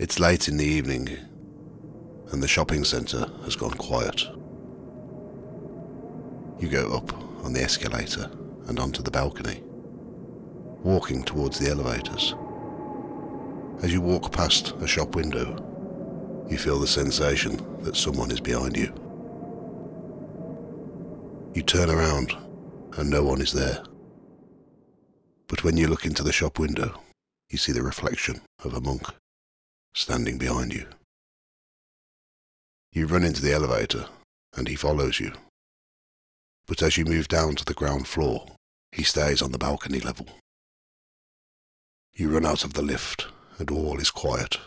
It's 0.00 0.18
late 0.18 0.48
in 0.48 0.56
the 0.56 0.64
evening, 0.64 1.10
and 2.32 2.42
the 2.42 2.48
shopping 2.48 2.84
centre 2.84 3.30
has 3.44 3.54
gone 3.54 3.74
quiet. 3.74 4.22
You 6.58 6.70
go 6.70 6.94
up 6.94 7.12
on 7.44 7.52
the 7.52 7.60
escalator 7.60 8.30
and 8.66 8.78
onto 8.78 9.02
the 9.02 9.10
balcony, 9.10 9.62
walking 10.82 11.22
towards 11.22 11.58
the 11.58 11.68
elevators. 11.68 12.34
As 13.82 13.92
you 13.92 14.00
walk 14.00 14.32
past 14.32 14.72
a 14.80 14.86
shop 14.86 15.14
window, 15.14 15.62
you 16.48 16.56
feel 16.56 16.78
the 16.78 16.86
sensation 16.86 17.60
that 17.82 17.94
someone 17.94 18.30
is 18.30 18.40
behind 18.40 18.78
you. 18.78 18.94
You 21.52 21.60
turn 21.60 21.90
around 21.90 22.34
and 22.96 23.10
no 23.10 23.22
one 23.22 23.42
is 23.42 23.52
there. 23.52 23.84
But 25.46 25.62
when 25.62 25.76
you 25.76 25.88
look 25.88 26.06
into 26.06 26.22
the 26.22 26.32
shop 26.32 26.58
window, 26.58 26.98
you 27.50 27.58
see 27.58 27.72
the 27.72 27.82
reflection 27.82 28.40
of 28.64 28.72
a 28.72 28.80
monk 28.80 29.04
standing 29.94 30.38
behind 30.38 30.72
you. 30.72 30.86
You 32.92 33.06
run 33.06 33.24
into 33.24 33.42
the 33.42 33.52
elevator 33.52 34.06
and 34.56 34.68
he 34.68 34.74
follows 34.74 35.20
you. 35.20 35.32
But 36.66 36.82
as 36.82 36.96
you 36.96 37.04
move 37.04 37.28
down 37.28 37.54
to 37.56 37.64
the 37.64 37.74
ground 37.74 38.06
floor, 38.06 38.46
he 38.92 39.02
stays 39.02 39.42
on 39.42 39.52
the 39.52 39.58
balcony 39.58 40.00
level. 40.00 40.26
You 42.14 42.30
run 42.30 42.46
out 42.46 42.64
of 42.64 42.74
the 42.74 42.82
lift 42.82 43.26
and 43.58 43.70
all 43.70 43.98
is 43.98 44.10
quiet. 44.10 44.58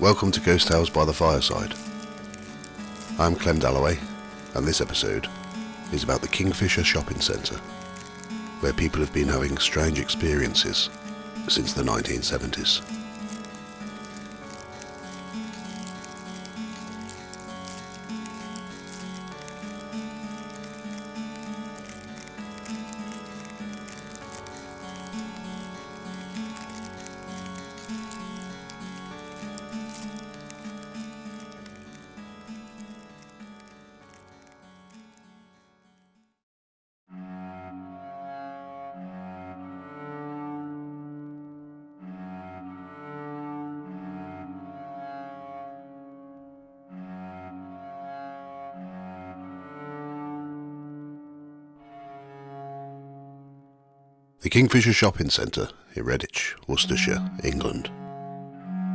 Welcome 0.00 0.30
to 0.32 0.40
Ghost 0.40 0.68
Tales 0.68 0.88
by 0.88 1.04
the 1.04 1.12
Fireside. 1.12 1.74
I'm 3.18 3.34
Clem 3.34 3.58
Dalloway, 3.58 3.98
and 4.54 4.66
this 4.66 4.80
episode 4.80 5.28
is 5.92 6.04
about 6.04 6.22
the 6.22 6.28
Kingfisher 6.28 6.84
Shopping 6.84 7.20
Centre, 7.20 7.60
where 8.60 8.72
people 8.72 9.00
have 9.00 9.12
been 9.12 9.28
having 9.28 9.56
strange 9.58 9.98
experiences 9.98 10.90
since 11.48 11.72
the 11.72 11.82
1970s. 11.82 12.99
The 54.42 54.48
Kingfisher 54.48 54.94
Shopping 54.94 55.28
Centre 55.28 55.68
in 55.94 56.04
Redditch, 56.06 56.54
Worcestershire, 56.66 57.30
England, 57.44 57.90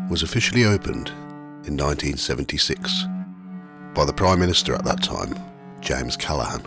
was 0.09 0.23
officially 0.23 0.65
opened 0.65 1.09
in 1.67 1.77
1976 1.77 3.03
by 3.93 4.05
the 4.05 4.13
Prime 4.13 4.39
Minister 4.39 4.73
at 4.73 4.83
that 4.85 5.03
time, 5.03 5.37
James 5.81 6.17
Callaghan. 6.17 6.63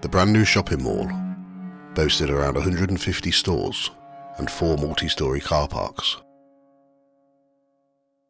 The 0.00 0.08
brand 0.08 0.32
new 0.32 0.44
shopping 0.44 0.82
mall 0.82 1.08
boasted 1.94 2.30
around 2.30 2.54
150 2.54 3.30
stores 3.30 3.92
and 4.38 4.50
four 4.50 4.76
multi-storey 4.76 5.40
car 5.40 5.68
parks. 5.68 6.16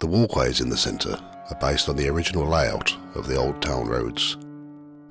The 0.01 0.09
walkways 0.09 0.61
in 0.61 0.69
the 0.69 0.77
centre 0.77 1.19
are 1.49 1.59
based 1.59 1.89
on 1.89 1.97
the 1.97 2.11
original 2.11 2.47
layout 2.47 2.95
of 3.15 3.27
the 3.27 3.37
old 3.37 3.63
town 3.63 3.89
roads 3.89 4.37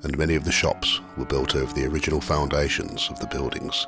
and 0.02 0.18
many 0.18 0.34
of 0.34 0.44
the 0.44 0.52
shops 0.52 1.00
were 1.16 1.24
built 1.24 1.54
over 1.54 1.72
the 1.72 1.86
original 1.86 2.20
foundations 2.20 3.08
of 3.10 3.18
the 3.20 3.26
buildings 3.26 3.86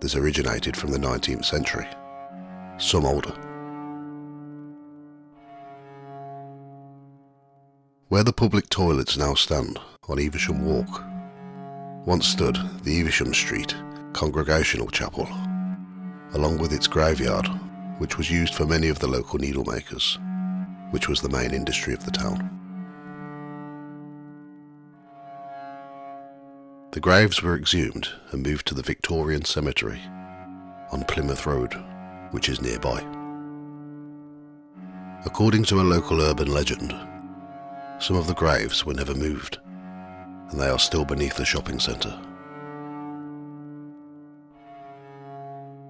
This 0.00 0.16
originated 0.16 0.76
from 0.76 0.90
the 0.90 0.98
19th 0.98 1.44
century, 1.44 1.86
some 2.78 3.04
older. 3.04 3.34
Where 8.08 8.24
the 8.24 8.32
public 8.32 8.68
toilets 8.70 9.16
now 9.16 9.34
stand 9.34 9.78
on 10.08 10.18
Evesham 10.18 10.64
Walk, 10.64 11.02
once 12.06 12.26
stood 12.26 12.56
the 12.84 13.00
Evesham 13.00 13.34
Street 13.34 13.74
Congregational 14.14 14.88
Chapel, 14.88 15.28
along 16.32 16.58
with 16.58 16.72
its 16.72 16.86
graveyard, 16.86 17.46
which 17.98 18.16
was 18.16 18.30
used 18.30 18.54
for 18.54 18.64
many 18.64 18.88
of 18.88 18.98
the 18.98 19.06
local 19.06 19.38
needlemakers, 19.38 20.18
which 20.90 21.08
was 21.08 21.20
the 21.20 21.28
main 21.28 21.52
industry 21.52 21.92
of 21.92 22.04
the 22.04 22.10
town. 22.10 22.67
The 26.92 27.00
graves 27.00 27.42
were 27.42 27.54
exhumed 27.54 28.08
and 28.32 28.42
moved 28.42 28.66
to 28.68 28.74
the 28.74 28.82
Victorian 28.82 29.44
Cemetery 29.44 30.00
on 30.90 31.04
Plymouth 31.06 31.44
Road, 31.44 31.74
which 32.30 32.48
is 32.48 32.62
nearby. 32.62 33.04
According 35.26 35.64
to 35.64 35.80
a 35.80 35.82
local 35.82 36.22
urban 36.22 36.50
legend, 36.50 36.94
some 37.98 38.16
of 38.16 38.26
the 38.26 38.34
graves 38.34 38.86
were 38.86 38.94
never 38.94 39.14
moved, 39.14 39.58
and 40.50 40.58
they 40.58 40.68
are 40.68 40.78
still 40.78 41.04
beneath 41.04 41.36
the 41.36 41.44
shopping 41.44 41.78
centre. 41.78 42.18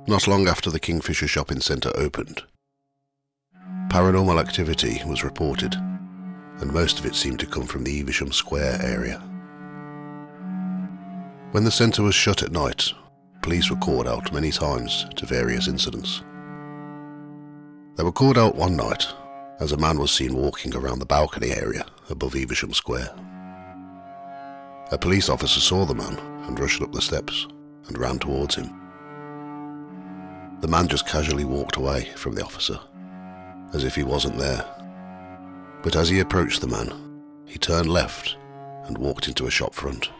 Not 0.08 0.26
long 0.26 0.48
after 0.48 0.68
the 0.68 0.80
Kingfisher 0.80 1.28
Shopping 1.28 1.60
Centre 1.60 1.92
opened, 1.94 2.42
paranormal 3.88 4.40
activity 4.40 5.00
was 5.06 5.22
reported, 5.22 5.74
and 5.74 6.72
most 6.72 6.98
of 6.98 7.06
it 7.06 7.14
seemed 7.14 7.38
to 7.38 7.46
come 7.46 7.66
from 7.66 7.84
the 7.84 8.00
Evesham 8.00 8.32
Square 8.32 8.80
area. 8.82 9.22
When 11.52 11.64
the 11.64 11.70
centre 11.70 12.02
was 12.02 12.14
shut 12.14 12.42
at 12.42 12.52
night, 12.52 12.92
police 13.40 13.70
were 13.70 13.76
called 13.76 14.06
out 14.06 14.34
many 14.34 14.50
times 14.50 15.06
to 15.16 15.24
various 15.24 15.66
incidents. 15.66 16.22
They 17.96 18.04
were 18.04 18.12
called 18.12 18.36
out 18.36 18.54
one 18.54 18.76
night 18.76 19.06
as 19.58 19.72
a 19.72 19.78
man 19.78 19.98
was 19.98 20.10
seen 20.10 20.36
walking 20.36 20.76
around 20.76 20.98
the 20.98 21.06
balcony 21.06 21.52
area 21.52 21.86
above 22.10 22.36
Evesham 22.36 22.74
Square. 22.74 23.14
A 24.92 24.98
police 25.00 25.30
officer 25.30 25.58
saw 25.58 25.86
the 25.86 25.94
man 25.94 26.18
and 26.46 26.60
rushed 26.60 26.82
up 26.82 26.92
the 26.92 27.00
steps 27.00 27.46
and 27.86 27.96
ran 27.96 28.18
towards 28.18 28.54
him. 28.54 28.68
The 30.60 30.68
man 30.68 30.86
just 30.86 31.08
casually 31.08 31.46
walked 31.46 31.76
away 31.76 32.10
from 32.14 32.34
the 32.34 32.44
officer, 32.44 32.78
as 33.72 33.84
if 33.84 33.94
he 33.94 34.02
wasn't 34.02 34.36
there. 34.36 34.66
But 35.82 35.96
as 35.96 36.10
he 36.10 36.20
approached 36.20 36.60
the 36.60 36.68
man, 36.68 36.92
he 37.46 37.58
turned 37.58 37.88
left 37.88 38.36
and 38.84 38.98
walked 38.98 39.28
into 39.28 39.46
a 39.46 39.50
shop 39.50 39.72
front 39.72 40.10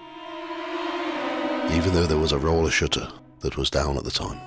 even 1.72 1.92
though 1.92 2.06
there 2.06 2.18
was 2.18 2.32
a 2.32 2.38
roller 2.38 2.70
shutter 2.70 3.06
that 3.40 3.56
was 3.56 3.70
down 3.70 3.96
at 3.96 4.04
the 4.04 4.10
time. 4.10 4.40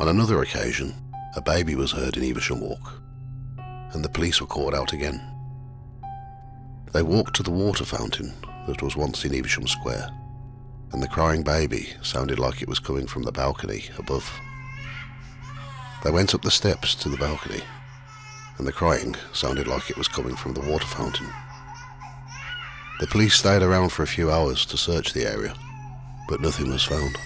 On 0.00 0.08
another 0.08 0.42
occasion, 0.42 0.92
a 1.36 1.40
baby 1.40 1.76
was 1.76 1.92
heard 1.92 2.16
in 2.16 2.24
Evesham 2.24 2.60
Walk, 2.60 3.00
and 3.92 4.04
the 4.04 4.08
police 4.08 4.40
were 4.40 4.46
called 4.46 4.74
out 4.74 4.92
again. 4.92 5.20
They 6.92 7.02
walked 7.02 7.36
to 7.36 7.42
the 7.42 7.50
water 7.50 7.84
fountain 7.84 8.34
that 8.66 8.82
was 8.82 8.96
once 8.96 9.24
in 9.24 9.34
Evesham 9.34 9.68
Square, 9.68 10.10
and 10.92 11.02
the 11.02 11.08
crying 11.08 11.42
baby 11.42 11.88
sounded 12.02 12.38
like 12.38 12.60
it 12.60 12.68
was 12.68 12.80
coming 12.80 13.06
from 13.06 13.22
the 13.22 13.32
balcony 13.32 13.84
above. 13.98 14.30
They 16.02 16.10
went 16.10 16.34
up 16.34 16.42
the 16.42 16.50
steps 16.50 16.94
to 16.96 17.08
the 17.08 17.16
balcony 17.16 17.62
and 18.58 18.66
the 18.66 18.72
crying 18.72 19.16
sounded 19.32 19.66
like 19.66 19.90
it 19.90 19.96
was 19.96 20.08
coming 20.08 20.36
from 20.36 20.54
the 20.54 20.60
water 20.60 20.86
fountain. 20.86 21.28
The 23.00 23.06
police 23.08 23.34
stayed 23.34 23.62
around 23.62 23.90
for 23.90 24.02
a 24.02 24.06
few 24.06 24.30
hours 24.30 24.64
to 24.66 24.76
search 24.76 25.12
the 25.12 25.26
area, 25.26 25.54
but 26.28 26.40
nothing 26.40 26.70
was 26.70 26.84
found. 26.84 27.16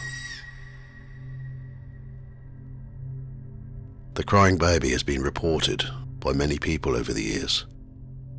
The 4.15 4.25
crying 4.25 4.59
baby 4.59 4.91
has 4.91 5.03
been 5.03 5.23
reported 5.23 5.85
by 6.19 6.33
many 6.33 6.59
people 6.59 6.97
over 6.97 7.13
the 7.13 7.23
years, 7.23 7.67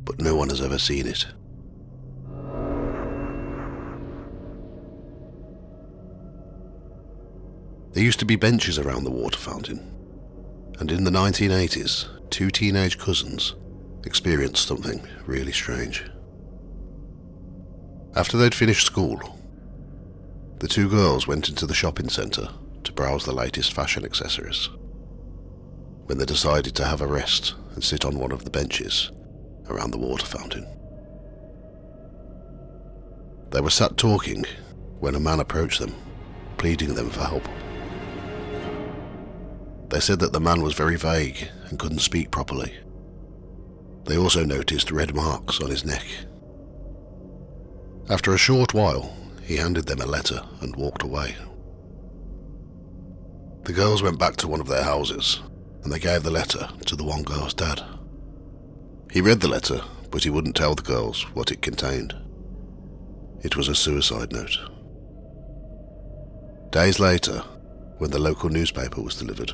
but 0.04 0.20
no 0.20 0.34
one 0.34 0.50
has 0.50 0.60
ever 0.60 0.78
seen 0.78 1.06
it. 1.06 1.26
There 7.92 8.04
used 8.04 8.18
to 8.20 8.24
be 8.24 8.36
benches 8.36 8.78
around 8.78 9.04
the 9.04 9.10
water 9.10 9.38
fountain, 9.38 9.80
and 10.78 10.92
in 10.92 11.04
the 11.04 11.10
1980s, 11.10 12.19
two 12.30 12.50
teenage 12.50 12.98
cousins 12.98 13.54
experienced 14.04 14.66
something 14.66 15.06
really 15.26 15.52
strange. 15.52 16.04
After 18.14 18.36
they'd 18.36 18.54
finished 18.54 18.86
school, 18.86 19.38
the 20.58 20.68
two 20.68 20.88
girls 20.88 21.26
went 21.26 21.48
into 21.48 21.66
the 21.66 21.74
shopping 21.74 22.08
centre 22.08 22.48
to 22.84 22.92
browse 22.92 23.24
the 23.24 23.32
latest 23.32 23.72
fashion 23.72 24.04
accessories. 24.04 24.68
When 26.06 26.18
they 26.18 26.24
decided 26.24 26.74
to 26.76 26.84
have 26.84 27.00
a 27.00 27.06
rest 27.06 27.54
and 27.74 27.84
sit 27.84 28.04
on 28.04 28.18
one 28.18 28.32
of 28.32 28.44
the 28.44 28.50
benches 28.50 29.10
around 29.68 29.92
the 29.92 29.98
water 29.98 30.26
fountain. 30.26 30.66
They 33.50 33.60
were 33.60 33.70
sat 33.70 33.96
talking 33.96 34.44
when 34.98 35.14
a 35.14 35.20
man 35.20 35.40
approached 35.40 35.80
them, 35.80 35.94
pleading 36.58 36.94
them 36.94 37.10
for 37.10 37.20
help. 37.20 37.48
They 39.90 40.00
said 40.00 40.20
that 40.20 40.32
the 40.32 40.40
man 40.40 40.62
was 40.62 40.74
very 40.74 40.96
vague 40.96 41.48
and 41.68 41.78
couldn't 41.78 41.98
speak 41.98 42.30
properly. 42.30 42.72
They 44.04 44.16
also 44.16 44.44
noticed 44.44 44.92
red 44.92 45.14
marks 45.14 45.60
on 45.60 45.68
his 45.68 45.84
neck. 45.84 46.04
After 48.08 48.32
a 48.32 48.38
short 48.38 48.72
while, 48.72 49.14
he 49.42 49.56
handed 49.56 49.86
them 49.86 50.00
a 50.00 50.06
letter 50.06 50.42
and 50.60 50.74
walked 50.76 51.02
away. 51.02 51.34
The 53.64 53.72
girls 53.72 54.02
went 54.02 54.18
back 54.18 54.36
to 54.36 54.48
one 54.48 54.60
of 54.60 54.68
their 54.68 54.84
houses 54.84 55.40
and 55.82 55.92
they 55.92 55.98
gave 55.98 56.22
the 56.22 56.30
letter 56.30 56.68
to 56.86 56.96
the 56.96 57.04
one 57.04 57.24
girl's 57.24 57.54
dad. 57.54 57.82
He 59.10 59.20
read 59.20 59.40
the 59.40 59.48
letter, 59.48 59.82
but 60.10 60.22
he 60.22 60.30
wouldn't 60.30 60.56
tell 60.56 60.74
the 60.74 60.82
girls 60.82 61.22
what 61.34 61.50
it 61.50 61.62
contained. 61.62 62.14
It 63.42 63.56
was 63.56 63.68
a 63.68 63.74
suicide 63.74 64.32
note. 64.32 64.56
Days 66.70 67.00
later, 67.00 67.42
when 67.98 68.10
the 68.10 68.18
local 68.20 68.50
newspaper 68.50 69.00
was 69.00 69.16
delivered, 69.16 69.52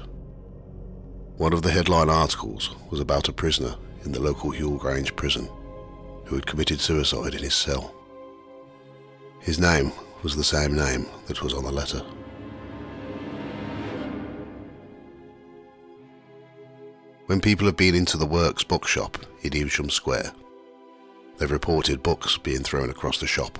one 1.38 1.52
of 1.52 1.60
the 1.60 1.70
headline 1.70 2.08
articles 2.08 2.74
was 2.90 2.98
about 2.98 3.28
a 3.28 3.32
prisoner 3.32 3.74
in 4.04 4.12
the 4.12 4.20
local 4.20 4.50
Hewell 4.50 4.78
Grange 4.78 5.14
prison 5.16 5.50
who 6.24 6.34
had 6.34 6.46
committed 6.46 6.80
suicide 6.80 7.34
in 7.34 7.42
his 7.42 7.54
cell. 7.54 7.94
His 9.40 9.58
name 9.58 9.92
was 10.22 10.34
the 10.34 10.42
same 10.42 10.74
name 10.74 11.06
that 11.26 11.42
was 11.42 11.52
on 11.52 11.64
the 11.64 11.70
letter. 11.70 12.02
When 17.26 17.40
people 17.40 17.66
have 17.66 17.76
been 17.76 17.94
into 17.94 18.16
the 18.16 18.26
Works 18.26 18.64
bookshop 18.64 19.18
in 19.42 19.54
Evesham 19.54 19.90
Square, 19.90 20.32
they've 21.36 21.50
reported 21.50 22.02
books 22.02 22.38
being 22.38 22.62
thrown 22.62 22.88
across 22.88 23.18
the 23.18 23.26
shop 23.26 23.58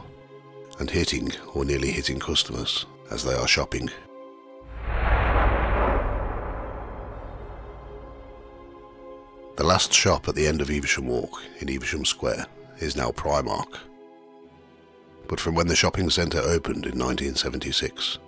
and 0.79 0.89
hitting 0.89 1.31
or 1.53 1.65
nearly 1.65 1.91
hitting 1.91 2.21
customers 2.21 2.87
as 3.11 3.23
they 3.23 3.35
are 3.35 3.49
shopping 3.49 3.91
The 9.57 9.65
last 9.65 9.91
shop 9.91 10.29
at 10.29 10.35
the 10.35 10.47
end 10.47 10.61
of 10.61 10.69
Evesham 10.69 11.07
Walk 11.07 11.43
in 11.61 11.71
Evesham 11.71 12.05
Square 12.05 12.45
is 12.79 12.95
now 12.95 13.11
Primark. 13.11 13.79
But 15.29 15.41
from 15.41 15.55
when 15.55 15.67
the 15.67 15.75
shopping 15.75 16.11
centre 16.11 16.41
opened 16.41 16.85
in 16.85 16.99
1976, 16.99 18.19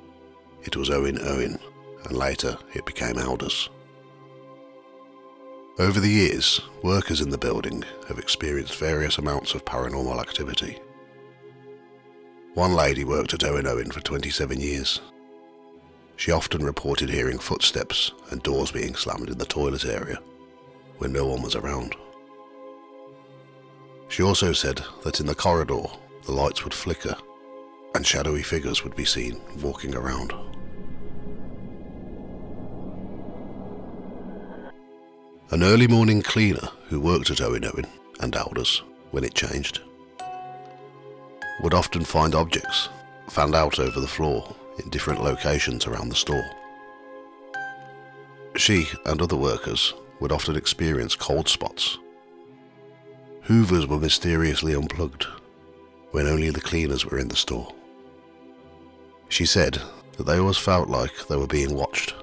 it 0.65 0.75
was 0.75 0.89
Owen 0.89 1.19
Owen, 1.21 1.59
and 2.05 2.17
later 2.17 2.57
it 2.73 2.87
became 2.87 3.17
Allders. 3.17 3.69
Over 5.79 6.01
the 6.01 6.09
years, 6.09 6.63
workers 6.83 7.21
in 7.21 7.29
the 7.29 7.37
building 7.37 7.85
have 8.09 8.19
experienced 8.19 8.77
various 8.77 9.19
amounts 9.19 9.55
of 9.55 9.67
paranormal 9.67 10.19
activity. 10.23 10.79
One 12.55 12.73
lady 12.73 13.05
worked 13.05 13.35
at 13.35 13.45
Owen 13.45 13.67
Owen 13.67 13.91
for 13.91 14.01
27 14.01 14.59
years. 14.63 15.03
She 16.17 16.33
often 16.33 16.65
reported 16.65 17.11
hearing 17.11 17.39
footsteps 17.39 18.13
and 18.31 18.43
doors 18.43 18.73
being 18.73 18.95
slammed 18.95 19.29
in 19.29 19.37
the 19.37 19.45
toilet 19.45 19.85
area 19.85 20.19
when 20.99 21.13
no 21.13 21.27
one 21.27 21.43
was 21.43 21.55
around. 21.55 21.97
She 24.09 24.23
also 24.23 24.53
said 24.53 24.83
that 25.05 25.21
in 25.21 25.27
the 25.27 25.35
corridor 25.35 25.83
the 26.25 26.33
lights 26.33 26.65
would 26.65 26.75
flicker 26.75 27.17
and 27.95 28.07
shadowy 28.07 28.43
figures 28.43 28.85
would 28.85 28.95
be 28.95 29.05
seen 29.05 29.41
walking 29.63 29.95
around. 29.95 30.33
An 35.51 35.63
early 35.63 35.89
morning 35.89 36.21
cleaner 36.21 36.69
who 36.89 37.01
worked 37.01 37.31
at 37.31 37.41
Owen 37.41 37.65
Owen 37.65 37.87
and 38.21 38.35
Allders 38.35 38.83
when 39.13 39.25
it 39.25 39.35
changed 39.35 39.81
would 41.63 41.75
often 41.75 42.05
find 42.05 42.35
objects 42.35 42.89
found 43.29 43.55
out 43.55 43.79
over 43.79 44.01
the 44.01 44.07
floor 44.07 44.55
in 44.79 44.91
different 44.91 45.23
locations 45.23 45.87
around 45.87 46.09
the 46.09 46.15
store. 46.15 46.45
She 48.57 48.89
and 49.07 49.21
other 49.21 49.37
workers 49.37 49.95
would 50.21 50.33
often 50.33 50.57
experience 50.57 51.15
cold 51.15 51.49
spots. 51.49 51.99
Hoovers 53.43 53.87
were 53.87 53.99
mysteriously 53.99 54.75
unplugged 54.75 55.27
when 56.11 56.27
only 56.27 56.51
the 56.51 56.61
cleaners 56.61 57.07
were 57.07 57.19
in 57.19 57.29
the 57.29 57.37
store. 57.37 57.73
She 59.29 59.47
said 59.47 59.81
that 60.17 60.25
they 60.25 60.39
always 60.39 60.59
felt 60.59 60.89
like 60.89 61.29
they 61.29 61.37
were 61.37 61.47
being 61.47 61.75
watched 61.75 62.15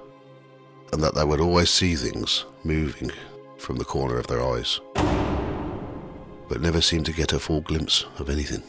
and 0.92 1.02
that 1.02 1.14
they 1.14 1.24
would 1.24 1.40
always 1.40 1.70
see 1.70 1.94
things 1.94 2.44
moving 2.64 3.10
from 3.58 3.76
the 3.76 3.84
corner 3.84 4.18
of 4.18 4.26
their 4.26 4.42
eyes, 4.42 4.80
but 6.48 6.60
never 6.60 6.80
seemed 6.80 7.06
to 7.06 7.12
get 7.12 7.32
a 7.32 7.38
full 7.38 7.60
glimpse 7.60 8.04
of 8.18 8.28
anything. 8.30 8.62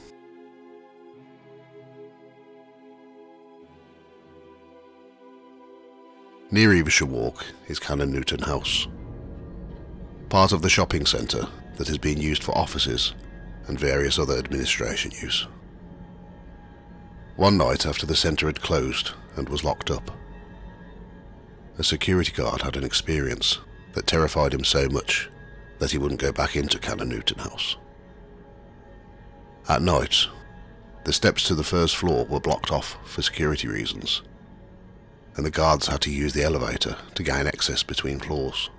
Near 6.49 6.73
Evesham 6.73 7.11
Walk 7.11 7.45
is 7.67 7.77
Canon 7.77 8.11
Newton 8.11 8.39
House 8.39 8.87
part 10.29 10.51
of 10.51 10.61
the 10.61 10.69
shopping 10.69 11.05
centre 11.05 11.47
that 11.77 11.89
is 11.89 11.97
being 11.97 12.19
used 12.19 12.43
for 12.43 12.57
offices 12.57 13.13
and 13.67 13.79
various 13.79 14.19
other 14.19 14.37
administration 14.37 15.11
use. 15.21 15.47
One 17.35 17.57
night 17.57 17.85
after 17.85 18.05
the 18.05 18.15
centre 18.15 18.47
had 18.47 18.61
closed 18.61 19.11
and 19.35 19.47
was 19.47 19.63
locked 19.63 19.91
up, 19.91 20.11
a 21.77 21.83
security 21.83 22.31
guard 22.31 22.61
had 22.61 22.75
an 22.75 22.83
experience 22.83 23.59
that 23.93 24.07
terrified 24.07 24.53
him 24.53 24.63
so 24.63 24.89
much 24.89 25.29
that 25.79 25.91
he 25.91 25.97
wouldn't 25.97 26.21
go 26.21 26.31
back 26.31 26.55
into 26.55 26.79
Canon 26.79 27.09
Newton 27.09 27.37
House. 27.37 27.77
At 29.69 29.83
night, 29.83 30.27
the 31.03 31.13
steps 31.13 31.43
to 31.43 31.55
the 31.55 31.63
first 31.63 31.95
floor 31.95 32.25
were 32.25 32.39
blocked 32.39 32.71
off 32.71 32.97
for 33.05 33.21
security 33.21 33.67
reasons, 33.67 34.23
and 35.35 35.45
the 35.45 35.51
guards 35.51 35.87
had 35.87 36.01
to 36.01 36.11
use 36.11 36.33
the 36.33 36.43
elevator 36.43 36.97
to 37.13 37.23
gain 37.23 37.45
access 37.45 37.83
between 37.83 38.19
floors. 38.19 38.71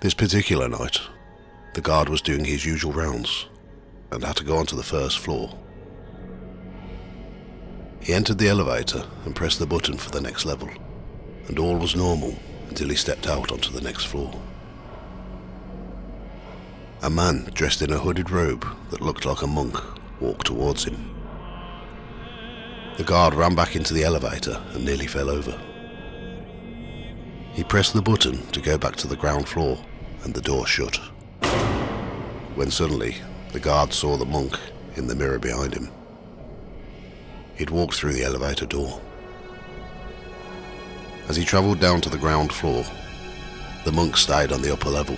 This 0.00 0.12
particular 0.12 0.68
night, 0.68 1.00
the 1.72 1.80
guard 1.80 2.10
was 2.10 2.20
doing 2.20 2.44
his 2.44 2.66
usual 2.66 2.92
rounds 2.92 3.46
and 4.12 4.22
had 4.22 4.36
to 4.36 4.44
go 4.44 4.58
onto 4.58 4.76
the 4.76 4.82
first 4.82 5.18
floor. 5.18 5.58
He 8.00 8.12
entered 8.12 8.36
the 8.36 8.50
elevator 8.50 9.06
and 9.24 9.34
pressed 9.34 9.58
the 9.58 9.66
button 9.66 9.96
for 9.96 10.10
the 10.10 10.20
next 10.20 10.44
level, 10.44 10.68
and 11.48 11.58
all 11.58 11.78
was 11.78 11.96
normal 11.96 12.36
until 12.68 12.90
he 12.90 12.94
stepped 12.94 13.26
out 13.26 13.50
onto 13.50 13.72
the 13.72 13.80
next 13.80 14.04
floor. 14.04 14.30
A 17.02 17.08
man 17.08 17.50
dressed 17.54 17.80
in 17.80 17.90
a 17.90 17.98
hooded 17.98 18.30
robe 18.30 18.66
that 18.90 19.00
looked 19.00 19.24
like 19.24 19.40
a 19.40 19.46
monk 19.46 19.76
walked 20.20 20.46
towards 20.46 20.84
him. 20.84 21.10
The 22.98 23.04
guard 23.04 23.32
ran 23.34 23.54
back 23.54 23.74
into 23.74 23.94
the 23.94 24.04
elevator 24.04 24.62
and 24.72 24.84
nearly 24.84 25.06
fell 25.06 25.30
over. 25.30 25.58
He 27.56 27.64
pressed 27.64 27.94
the 27.94 28.02
button 28.02 28.46
to 28.48 28.60
go 28.60 28.76
back 28.76 28.96
to 28.96 29.08
the 29.08 29.16
ground 29.16 29.48
floor 29.48 29.78
and 30.24 30.34
the 30.34 30.42
door 30.42 30.66
shut. 30.66 30.96
When 32.54 32.70
suddenly, 32.70 33.16
the 33.52 33.60
guard 33.60 33.94
saw 33.94 34.18
the 34.18 34.26
monk 34.26 34.58
in 34.96 35.06
the 35.06 35.14
mirror 35.14 35.38
behind 35.38 35.72
him. 35.72 35.90
He'd 37.56 37.70
walked 37.70 37.94
through 37.94 38.12
the 38.12 38.24
elevator 38.24 38.66
door. 38.66 39.00
As 41.28 41.36
he 41.36 41.46
travelled 41.46 41.80
down 41.80 42.02
to 42.02 42.10
the 42.10 42.18
ground 42.18 42.52
floor, 42.52 42.84
the 43.86 43.92
monk 43.92 44.18
stayed 44.18 44.52
on 44.52 44.60
the 44.60 44.74
upper 44.74 44.90
level. 44.90 45.16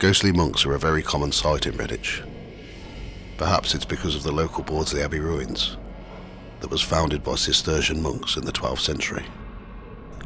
Ghostly 0.00 0.32
monks 0.32 0.66
are 0.66 0.74
a 0.74 0.78
very 0.80 1.04
common 1.04 1.30
sight 1.30 1.66
in 1.66 1.74
Redditch. 1.74 2.28
Perhaps 3.38 3.76
it's 3.76 3.84
because 3.84 4.16
of 4.16 4.24
the 4.24 4.32
local 4.32 4.64
Bordesley 4.64 5.04
Abbey 5.04 5.20
ruins 5.20 5.76
that 6.62 6.70
was 6.70 6.80
founded 6.80 7.24
by 7.24 7.34
Cistercian 7.34 8.00
monks 8.00 8.36
in 8.36 8.44
the 8.44 8.52
12th 8.52 8.78
century 8.78 9.24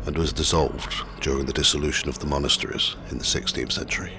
and 0.05 0.17
was 0.19 0.35
dissolved 0.35 0.95
during 1.23 1.47
the 1.47 1.53
dissolution 1.53 2.11
of 2.11 2.19
the 2.19 2.27
monasteries 2.27 2.95
in 3.11 3.17
the 3.17 3.25
16th 3.25 3.73
century. 3.73 4.13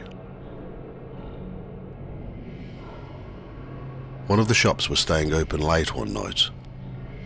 One 4.25 4.39
of 4.39 4.47
the 4.47 4.55
shops 4.55 4.89
was 4.89 4.99
staying 4.99 5.31
open 5.31 5.61
late 5.61 5.93
one 5.95 6.11
night 6.11 6.49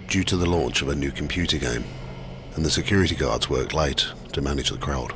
due 0.09 0.25
to 0.25 0.35
the 0.35 0.45
launch 0.45 0.81
of 0.81 0.89
a 0.89 0.95
new 0.95 1.09
computer 1.09 1.57
game, 1.57 1.85
and 2.55 2.65
the 2.65 2.69
security 2.69 3.15
guards 3.15 3.49
worked 3.49 3.73
late 3.73 4.05
to 4.33 4.41
manage 4.41 4.71
the 4.71 4.77
crowd. 4.77 5.13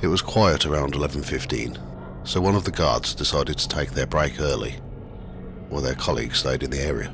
It 0.00 0.06
was 0.06 0.22
quiet 0.22 0.64
around 0.64 0.94
11.15, 0.94 1.76
so 2.22 2.40
one 2.40 2.54
of 2.54 2.64
the 2.64 2.70
guards 2.70 3.16
decided 3.16 3.58
to 3.58 3.68
take 3.68 3.90
their 3.90 4.06
break 4.06 4.40
early, 4.40 4.76
while 5.74 5.82
their 5.82 5.96
colleagues 5.96 6.38
stayed 6.38 6.62
in 6.62 6.70
the 6.70 6.80
area. 6.80 7.12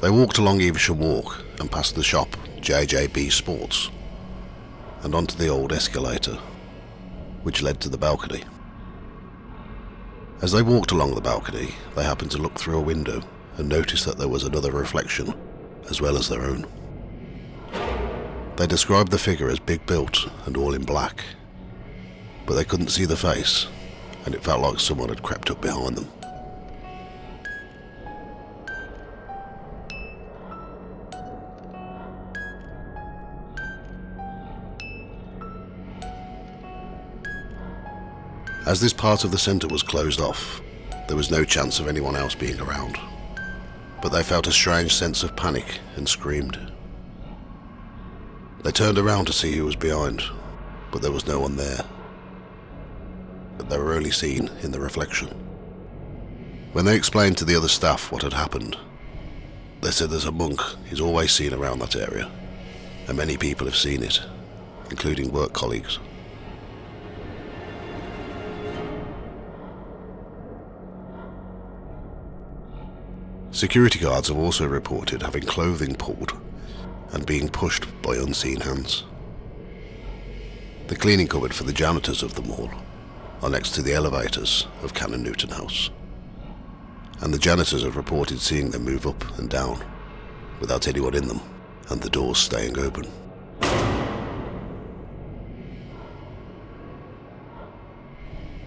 They 0.00 0.08
walked 0.08 0.38
along 0.38 0.62
Evesham 0.62 1.00
Walk 1.00 1.42
and 1.58 1.68
past 1.68 1.96
the 1.96 2.02
shop 2.04 2.28
JJB 2.60 3.32
Sports 3.32 3.90
and 5.02 5.16
onto 5.16 5.36
the 5.36 5.48
old 5.48 5.72
escalator, 5.72 6.38
which 7.42 7.60
led 7.60 7.80
to 7.80 7.88
the 7.88 7.98
balcony. 7.98 8.44
As 10.42 10.52
they 10.52 10.62
walked 10.62 10.92
along 10.92 11.16
the 11.16 11.20
balcony, 11.20 11.74
they 11.96 12.04
happened 12.04 12.30
to 12.30 12.38
look 12.38 12.56
through 12.56 12.78
a 12.78 12.82
window 12.82 13.20
and 13.56 13.68
noticed 13.68 14.04
that 14.04 14.18
there 14.18 14.28
was 14.28 14.44
another 14.44 14.70
reflection, 14.70 15.34
as 15.90 16.00
well 16.00 16.16
as 16.16 16.28
their 16.28 16.42
own. 16.42 16.66
They 18.54 18.68
described 18.68 19.10
the 19.10 19.18
figure 19.18 19.50
as 19.50 19.58
big 19.58 19.84
built 19.86 20.30
and 20.46 20.56
all 20.56 20.74
in 20.74 20.84
black, 20.84 21.24
but 22.46 22.54
they 22.54 22.64
couldn't 22.64 22.90
see 22.90 23.06
the 23.06 23.16
face, 23.16 23.66
and 24.24 24.36
it 24.36 24.44
felt 24.44 24.62
like 24.62 24.78
someone 24.78 25.08
had 25.08 25.24
crept 25.24 25.50
up 25.50 25.60
behind 25.60 25.96
them. 25.96 26.08
As 38.66 38.80
this 38.80 38.94
part 38.94 39.24
of 39.24 39.30
the 39.30 39.36
centre 39.36 39.68
was 39.68 39.82
closed 39.82 40.20
off, 40.20 40.62
there 41.06 41.18
was 41.18 41.30
no 41.30 41.44
chance 41.44 41.80
of 41.80 41.86
anyone 41.86 42.16
else 42.16 42.34
being 42.34 42.58
around. 42.58 42.98
But 44.00 44.08
they 44.08 44.22
felt 44.22 44.46
a 44.46 44.52
strange 44.52 44.94
sense 44.94 45.22
of 45.22 45.36
panic 45.36 45.80
and 45.96 46.08
screamed. 46.08 46.58
They 48.62 48.72
turned 48.72 48.96
around 48.96 49.26
to 49.26 49.34
see 49.34 49.52
who 49.52 49.66
was 49.66 49.76
behind, 49.76 50.22
but 50.90 51.02
there 51.02 51.12
was 51.12 51.26
no 51.26 51.40
one 51.40 51.56
there. 51.56 51.84
But 53.58 53.68
they 53.68 53.76
were 53.76 53.92
only 53.92 54.10
seen 54.10 54.48
in 54.62 54.72
the 54.72 54.80
reflection. 54.80 55.28
When 56.72 56.86
they 56.86 56.96
explained 56.96 57.36
to 57.38 57.44
the 57.44 57.56
other 57.56 57.68
staff 57.68 58.10
what 58.10 58.22
had 58.22 58.32
happened, 58.32 58.78
they 59.82 59.90
said 59.90 60.08
there's 60.08 60.24
a 60.24 60.32
monk 60.32 60.62
who's 60.88 61.02
always 61.02 61.32
seen 61.32 61.52
around 61.52 61.80
that 61.80 61.96
area, 61.96 62.30
and 63.08 63.18
many 63.18 63.36
people 63.36 63.66
have 63.66 63.76
seen 63.76 64.02
it, 64.02 64.22
including 64.88 65.32
work 65.32 65.52
colleagues. 65.52 65.98
Security 73.64 73.98
guards 73.98 74.28
have 74.28 74.36
also 74.36 74.66
reported 74.66 75.22
having 75.22 75.42
clothing 75.42 75.94
pulled 75.94 76.38
and 77.12 77.24
being 77.24 77.48
pushed 77.48 77.86
by 78.02 78.14
unseen 78.14 78.60
hands. 78.60 79.04
The 80.88 80.96
cleaning 80.96 81.28
cupboard 81.28 81.54
for 81.54 81.64
the 81.64 81.72
janitors 81.72 82.22
of 82.22 82.34
the 82.34 82.42
mall 82.42 82.70
are 83.40 83.48
next 83.48 83.70
to 83.70 83.82
the 83.82 83.94
elevators 83.94 84.66
of 84.82 84.92
Canon 84.92 85.22
Newton 85.22 85.48
House. 85.48 85.88
And 87.22 87.32
the 87.32 87.38
janitors 87.38 87.84
have 87.84 87.96
reported 87.96 88.38
seeing 88.38 88.70
them 88.70 88.84
move 88.84 89.06
up 89.06 89.38
and 89.38 89.48
down 89.48 89.82
without 90.60 90.86
anyone 90.86 91.14
in 91.14 91.26
them 91.26 91.40
and 91.88 92.02
the 92.02 92.10
doors 92.10 92.36
staying 92.36 92.78
open. 92.78 93.06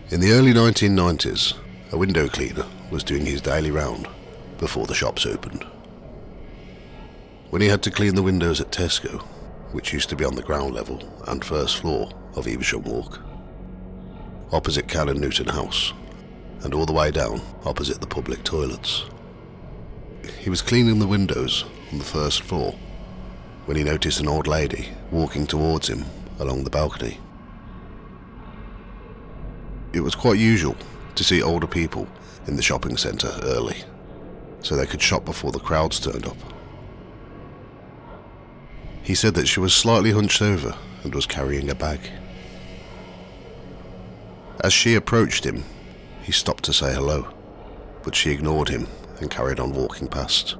In 0.10 0.22
the 0.22 0.32
early 0.32 0.54
1990s, 0.54 1.54
a 1.92 1.98
window 2.00 2.28
cleaner 2.28 2.66
was 2.90 3.04
doing 3.04 3.28
his 3.28 3.42
daily 3.42 3.70
round 3.70 4.08
before 4.58 4.88
the 4.88 4.94
shops 4.94 5.26
opened. 5.26 5.66
When 7.50 7.62
he 7.62 7.68
had 7.68 7.84
to 7.84 7.92
clean 7.92 8.16
the 8.16 8.24
windows 8.24 8.60
at 8.60 8.72
Tesco, 8.72 9.22
which 9.72 9.94
used 9.94 10.10
to 10.10 10.16
be 10.16 10.26
on 10.26 10.36
the 10.36 10.42
ground 10.42 10.74
level 10.74 11.02
and 11.28 11.44
first 11.44 11.78
floor 11.78 12.10
of 12.36 12.48
Evesham 12.48 12.84
Walk, 12.84 13.20
opposite 14.52 14.88
Canon 14.88 15.20
Newton 15.20 15.48
House, 15.48 15.94
and 16.64 16.74
all 16.74 16.86
the 16.86 16.94
way 16.94 17.12
down 17.12 17.42
opposite 17.66 18.02
the 18.02 18.08
public 18.08 18.44
toilets. 18.44 19.06
He 20.40 20.50
was 20.50 20.62
cleaning 20.62 21.00
the 21.00 21.08
windows 21.08 21.66
on 21.92 22.00
the 22.00 22.04
first 22.04 22.42
floor 22.42 22.76
when 23.66 23.78
he 23.78 23.84
noticed 23.84 24.20
an 24.20 24.28
old 24.28 24.48
lady 24.48 24.90
walking 25.12 25.46
towards 25.46 25.88
him 25.88 26.06
along 26.40 26.64
the 26.64 26.70
balcony. 26.70 27.20
It 29.94 30.02
was 30.02 30.16
quite 30.16 30.40
usual 30.40 30.76
to 31.16 31.24
see 31.24 31.42
older 31.42 31.68
people 31.68 32.08
in 32.46 32.56
the 32.56 32.62
shopping 32.62 32.98
centre 32.98 33.34
early 33.44 33.84
so 34.62 34.76
they 34.76 34.86
could 34.86 35.02
shop 35.02 35.26
before 35.26 35.52
the 35.52 35.60
crowds 35.60 36.00
turned 36.00 36.26
up. 36.26 36.38
He 39.04 39.16
said 39.16 39.36
that 39.36 39.48
she 39.48 39.60
was 39.60 39.74
slightly 39.74 40.12
hunched 40.12 40.42
over 40.42 40.76
and 41.04 41.16
was 41.16 41.26
carrying 41.26 41.70
a 41.70 41.76
bag. 41.76 42.00
As 44.62 44.74
she 44.74 44.96
approached 44.96 45.46
him, 45.46 45.64
he 46.24 46.32
stopped 46.32 46.66
to 46.66 46.74
say 46.74 46.94
hello, 46.94 47.34
but 48.04 48.16
she 48.16 48.32
ignored 48.32 48.70
him 48.70 48.88
and 49.22 49.32
carried 49.32 49.60
on 49.60 49.72
walking 49.72 50.08
past. 50.08 50.58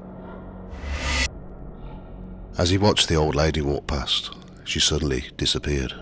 As 2.58 2.70
he 2.70 2.78
watched 2.78 3.08
the 3.08 3.16
old 3.16 3.36
lady 3.36 3.62
walk 3.62 3.86
past, 3.86 4.32
she 4.64 4.80
suddenly 4.80 5.26
disappeared. 5.36 5.94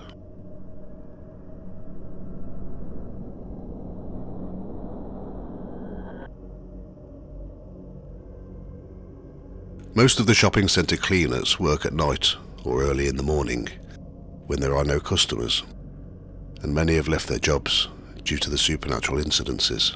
Most 9.98 10.20
of 10.20 10.26
the 10.26 10.34
shopping 10.34 10.68
centre 10.68 10.98
cleaners 10.98 11.58
work 11.58 11.86
at 11.86 11.94
night 11.94 12.36
or 12.66 12.84
early 12.84 13.08
in 13.08 13.16
the 13.16 13.24
morning 13.24 13.70
when 14.46 14.60
there 14.60 14.76
are 14.76 14.84
no 14.84 15.00
customers, 15.00 15.64
and 16.62 16.76
many 16.76 16.96
have 16.96 17.08
left 17.08 17.30
their 17.30 17.40
jobs 17.40 17.88
due 18.22 18.38
to 18.40 18.50
the 18.50 18.58
supernatural 18.58 19.24
incidences 19.24 19.96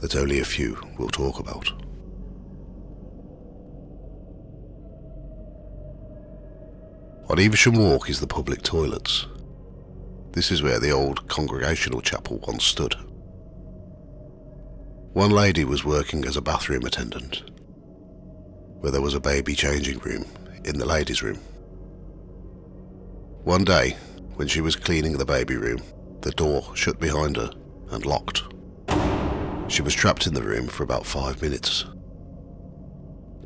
that 0.00 0.14
only 0.14 0.40
a 0.40 0.44
few 0.44 0.78
will 0.98 1.08
talk 1.08 1.38
about. 1.38 1.70
On 7.30 7.38
Evesham 7.38 7.76
Walk 7.76 8.10
is 8.10 8.20
the 8.20 8.26
public 8.26 8.60
toilets. 8.60 9.24
This 10.32 10.50
is 10.50 10.62
where 10.62 10.78
the 10.78 10.90
old 10.90 11.26
congregational 11.28 12.02
chapel 12.02 12.44
once 12.46 12.64
stood. 12.64 12.94
One 15.14 15.30
lady 15.30 15.64
was 15.64 15.82
working 15.82 16.26
as 16.26 16.36
a 16.36 16.42
bathroom 16.42 16.84
attendant 16.84 17.42
where 18.80 18.92
there 18.92 19.00
was 19.00 19.14
a 19.14 19.20
baby 19.20 19.54
changing 19.54 19.98
room 19.98 20.24
in 20.64 20.78
the 20.78 20.86
ladies' 20.86 21.22
room. 21.22 21.38
One 23.44 23.64
day, 23.64 23.96
when 24.34 24.48
she 24.48 24.60
was 24.60 24.76
cleaning 24.76 25.16
the 25.16 25.24
baby 25.24 25.56
room, 25.56 25.80
the 26.20 26.30
door 26.32 26.64
shut 26.74 27.00
behind 27.00 27.36
her 27.36 27.50
and 27.90 28.04
locked. 28.04 28.42
She 29.68 29.82
was 29.82 29.94
trapped 29.94 30.26
in 30.26 30.34
the 30.34 30.42
room 30.42 30.68
for 30.68 30.82
about 30.82 31.06
five 31.06 31.42
minutes. 31.42 31.84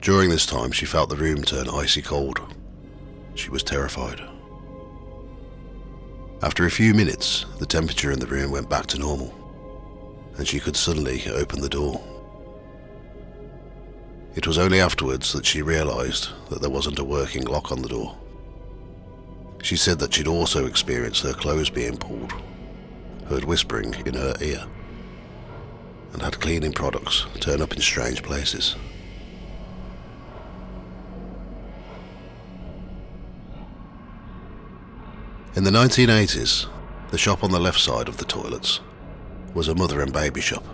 During 0.00 0.30
this 0.30 0.46
time, 0.46 0.72
she 0.72 0.86
felt 0.86 1.08
the 1.08 1.16
room 1.16 1.42
turn 1.42 1.68
icy 1.68 2.02
cold. 2.02 2.40
She 3.34 3.50
was 3.50 3.62
terrified. 3.62 4.20
After 6.42 6.66
a 6.66 6.70
few 6.70 6.92
minutes, 6.92 7.46
the 7.60 7.66
temperature 7.66 8.10
in 8.10 8.18
the 8.18 8.26
room 8.26 8.50
went 8.50 8.68
back 8.68 8.86
to 8.88 8.98
normal, 8.98 9.32
and 10.36 10.46
she 10.46 10.58
could 10.58 10.76
suddenly 10.76 11.22
open 11.28 11.60
the 11.60 11.68
door. 11.68 12.02
It 14.34 14.46
was 14.46 14.56
only 14.56 14.80
afterwards 14.80 15.32
that 15.34 15.44
she 15.44 15.60
realised 15.60 16.30
that 16.48 16.62
there 16.62 16.70
wasn't 16.70 16.98
a 16.98 17.04
working 17.04 17.44
lock 17.44 17.70
on 17.70 17.82
the 17.82 17.88
door. 17.88 18.16
She 19.62 19.76
said 19.76 19.98
that 19.98 20.14
she'd 20.14 20.26
also 20.26 20.66
experienced 20.66 21.22
her 21.22 21.34
clothes 21.34 21.68
being 21.68 21.98
pulled, 21.98 22.32
heard 23.28 23.44
whispering 23.44 23.94
in 24.06 24.14
her 24.14 24.34
ear, 24.40 24.64
and 26.12 26.22
had 26.22 26.40
cleaning 26.40 26.72
products 26.72 27.26
turn 27.40 27.60
up 27.60 27.74
in 27.74 27.80
strange 27.80 28.22
places. 28.22 28.74
In 35.54 35.64
the 35.64 35.70
1980s, 35.70 36.66
the 37.10 37.18
shop 37.18 37.44
on 37.44 37.50
the 37.50 37.60
left 37.60 37.78
side 37.78 38.08
of 38.08 38.16
the 38.16 38.24
toilets 38.24 38.80
was 39.52 39.68
a 39.68 39.74
mother 39.74 40.00
and 40.00 40.10
baby 40.10 40.40
shop. 40.40 40.64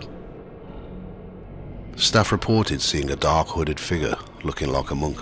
Staff 1.99 2.31
reported 2.31 2.81
seeing 2.81 3.11
a 3.11 3.15
dark 3.17 3.49
hooded 3.49 3.77
figure 3.77 4.15
looking 4.43 4.71
like 4.71 4.89
a 4.89 4.95
monk, 4.95 5.17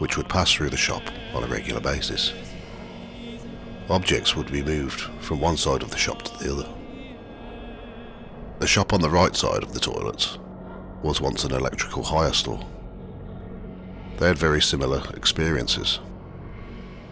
which 0.00 0.16
would 0.16 0.28
pass 0.28 0.52
through 0.52 0.70
the 0.70 0.76
shop 0.76 1.02
on 1.32 1.44
a 1.44 1.46
regular 1.46 1.80
basis. 1.80 2.32
Objects 3.88 4.34
would 4.34 4.50
be 4.50 4.60
moved 4.60 5.02
from 5.22 5.40
one 5.40 5.56
side 5.56 5.84
of 5.84 5.92
the 5.92 5.96
shop 5.96 6.22
to 6.22 6.36
the 6.42 6.52
other. 6.52 6.68
The 8.58 8.66
shop 8.66 8.92
on 8.92 9.02
the 9.02 9.08
right 9.08 9.36
side 9.36 9.62
of 9.62 9.72
the 9.72 9.78
toilets 9.78 10.36
was 11.04 11.20
once 11.20 11.44
an 11.44 11.52
electrical 11.52 12.02
hire 12.02 12.32
store. 12.32 12.66
They 14.18 14.26
had 14.26 14.36
very 14.36 14.62
similar 14.62 15.00
experiences, 15.14 16.00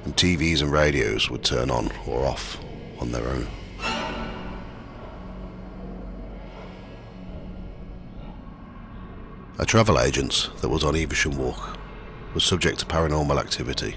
and 0.05 0.17
TVs 0.17 0.61
and 0.61 0.73
radios 0.73 1.31
would 1.31 1.45
turn 1.45 1.71
on 1.71 1.93
or 2.05 2.27
off 2.27 2.59
on 2.99 3.13
their 3.13 3.29
own. 3.29 3.47
A 9.63 9.65
travel 9.65 10.01
agent 10.01 10.51
that 10.61 10.69
was 10.69 10.83
on 10.83 10.97
Evesham 10.97 11.39
Walk 11.39 11.79
was 12.35 12.43
subject 12.43 12.81
to 12.81 12.87
paranormal 12.87 13.39
activity 13.39 13.95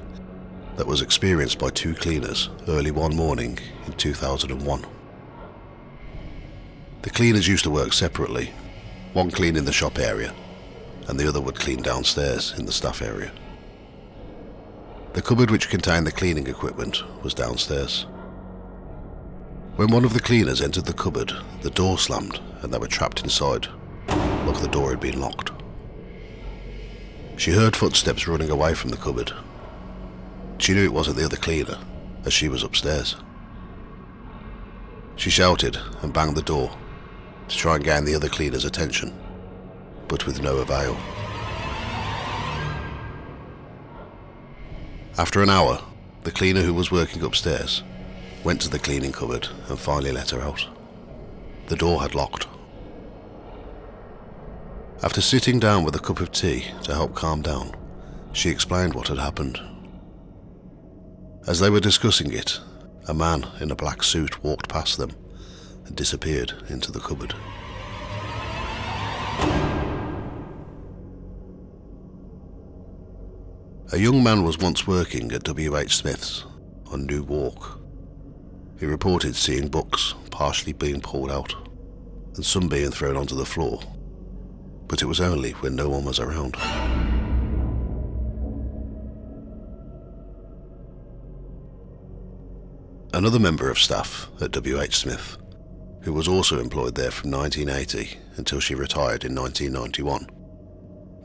that 0.76 0.86
was 0.86 1.02
experienced 1.02 1.58
by 1.58 1.72
two 1.72 1.96
cleaners 1.96 2.52
early 2.68 2.92
one 2.92 3.16
morning 3.16 3.58
in 3.88 3.94
2001. 3.94 4.86
The 7.02 7.10
cleaners 7.10 7.48
used 7.48 7.64
to 7.64 7.72
work 7.72 7.94
separately, 7.94 8.52
one 9.14 9.32
cleaning 9.32 9.66
the 9.66 9.74
shop 9.74 9.98
area 9.98 10.36
and 11.08 11.20
the 11.20 11.28
other 11.28 11.42
would 11.42 11.56
clean 11.56 11.82
downstairs 11.82 12.54
in 12.60 12.68
the 12.68 12.72
staff 12.72 13.02
area. 13.02 13.32
The 15.14 15.24
cupboard 15.24 15.50
which 15.50 15.72
contained 15.72 16.06
the 16.06 16.12
cleaning 16.12 16.46
equipment 16.46 17.02
was 17.24 17.34
downstairs. 17.34 18.06
When 19.78 19.90
one 19.90 20.06
of 20.06 20.14
the 20.14 20.20
cleaners 20.20 20.62
entered 20.62 20.86
the 20.86 20.94
cupboard, 20.94 21.34
the 21.64 21.72
door 21.72 21.98
slammed 21.98 22.40
and 22.62 22.72
they 22.72 22.78
were 22.78 22.86
trapped 22.86 23.24
inside, 23.24 23.68
like 24.08 24.62
the 24.62 24.70
door 24.72 24.92
had 24.92 25.00
been 25.00 25.20
locked. 25.20 25.55
She 27.38 27.52
heard 27.52 27.76
footsteps 27.76 28.28
running 28.28 28.50
away 28.50 28.74
from 28.74 28.92
the 28.92 28.98
cupboard. 28.98 29.32
She 30.58 30.74
knew 30.74 30.86
it 30.86 30.94
wasn't 30.94 31.18
the 31.18 31.26
other 31.26 31.38
cleaner, 31.38 31.78
as 32.26 32.34
she 32.34 32.48
was 32.48 32.64
upstairs. 32.64 33.18
She 35.18 35.30
shouted 35.30 35.78
and 36.02 36.14
banged 36.14 36.38
the 36.38 36.42
door 36.42 36.76
to 37.48 37.56
try 37.56 37.76
and 37.76 37.84
gain 37.84 38.06
the 38.06 38.16
other 38.16 38.30
cleaner's 38.30 38.66
attention, 38.66 39.14
but 40.08 40.26
with 40.26 40.42
no 40.42 40.58
avail. 40.58 40.98
After 45.18 45.42
an 45.42 45.50
hour, 45.50 45.82
the 46.24 46.32
cleaner 46.32 46.62
who 46.62 46.74
was 46.74 46.92
working 46.92 47.22
upstairs 47.22 47.84
went 48.44 48.62
to 48.62 48.70
the 48.70 48.80
cleaning 48.80 49.12
cupboard 49.12 49.48
and 49.70 49.80
finally 49.80 50.12
let 50.12 50.32
her 50.32 50.42
out. 50.42 50.68
The 51.68 51.76
door 51.76 52.02
had 52.02 52.16
locked. 52.16 52.48
After 55.04 55.22
sitting 55.22 55.60
down 55.60 55.84
with 55.84 55.96
a 55.96 56.00
cup 56.00 56.22
of 56.22 56.32
tea 56.32 56.66
to 56.84 56.94
help 56.94 57.16
calm 57.16 57.42
down, 57.42 57.76
she 58.32 58.50
explained 58.50 58.94
what 58.94 59.10
had 59.10 59.18
happened. 59.18 59.60
As 61.48 61.60
they 61.60 61.70
were 61.70 61.82
discussing 61.82 62.32
it, 62.32 62.60
a 63.08 63.14
man 63.14 63.46
in 63.60 63.72
a 63.72 63.76
black 63.76 64.04
suit 64.04 64.44
walked 64.44 64.70
past 64.70 64.98
them 64.98 65.12
and 65.86 65.96
disappeared 65.96 66.54
into 66.70 66.92
the 66.92 67.00
cupboard. 67.00 67.36
A 73.92 73.98
young 74.00 74.24
man 74.24 74.44
was 74.44 74.58
once 74.58 74.88
working 74.88 75.32
at 75.34 75.44
W.H. 75.44 75.98
Smith's 75.98 76.46
on 76.88 77.06
New 77.06 77.22
Walk. 77.22 77.80
He 78.80 78.86
reported 78.86 79.36
seeing 79.36 79.68
books 79.68 80.16
partially 80.32 80.74
being 80.74 81.02
pulled 81.02 81.32
out 81.32 81.54
and 82.36 82.46
some 82.46 82.68
being 82.68 82.92
thrown 82.92 83.16
onto 83.16 83.36
the 83.36 83.46
floor, 83.46 83.80
but 84.88 85.02
it 85.02 85.06
was 85.06 85.22
only 85.22 85.52
when 85.52 85.76
no 85.76 85.90
one 85.90 86.06
was 86.06 86.20
around. 86.20 86.56
Another 93.14 93.40
member 93.40 93.70
of 93.70 93.80
staff 93.80 94.30
at 94.42 94.52
W.H. 94.52 94.98
Smith, 94.98 95.38
who 96.02 96.12
was 96.12 96.28
also 96.28 96.60
employed 96.60 96.96
there 96.96 97.12
from 97.12 97.32
1980 97.32 98.18
until 98.36 98.60
she 98.60 98.76
retired 98.76 99.24
in 99.24 99.34
1991, 99.34 100.30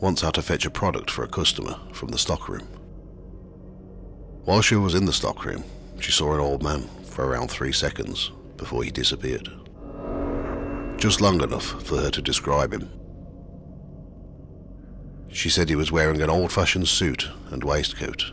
once 0.01 0.21
had 0.21 0.35
to 0.35 0.43
fetch 0.43 0.65
a 0.65 0.71
product 0.71 1.11
for 1.11 1.25
a 1.25 1.29
customer 1.29 1.77
from 1.93 2.11
the 2.11 2.19
stockroom. 2.19 2.67
While 4.45 4.63
she 4.63 4.77
was 4.77 4.95
in 4.95 5.05
the 5.05 5.13
stockroom, 5.13 5.65
she 5.99 6.13
saw 6.13 6.33
an 6.33 6.41
old 6.41 6.63
man 6.63 6.89
for 7.05 7.27
around 7.27 7.51
three 7.51 7.73
seconds 7.73 8.31
before 8.57 8.85
he 8.85 8.91
disappeared. 8.91 9.51
Just 10.97 11.21
long 11.21 11.43
enough 11.43 11.83
for 11.83 11.97
her 11.97 12.11
to 12.11 12.23
describe 12.23 12.73
him. 12.73 12.89
She 15.33 15.49
said 15.49 15.69
he 15.69 15.77
was 15.77 15.93
wearing 15.93 16.21
an 16.23 16.31
old 16.31 16.53
fashioned 16.53 16.89
suit 16.89 17.29
and 17.51 17.63
waistcoat, 17.63 18.33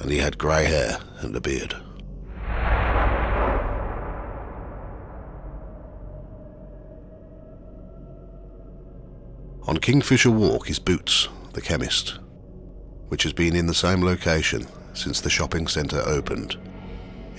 and 0.00 0.10
he 0.10 0.18
had 0.18 0.38
grey 0.38 0.64
hair 0.64 0.98
and 1.20 1.36
a 1.36 1.40
beard. 1.40 1.74
On 9.68 9.76
Kingfisher 9.76 10.30
Walk 10.30 10.68
is 10.68 10.78
Boots, 10.78 11.28
the 11.52 11.60
chemist, 11.60 12.18
which 13.08 13.22
has 13.22 13.32
been 13.32 13.54
in 13.54 13.66
the 13.66 13.74
same 13.74 14.02
location 14.02 14.66
since 14.94 15.20
the 15.20 15.30
shopping 15.30 15.68
centre 15.68 16.02
opened 16.06 16.54